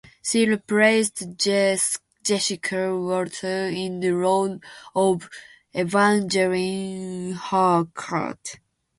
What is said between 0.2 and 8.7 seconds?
She replaced Jessica Walter in the role of Evangeline Harcourt.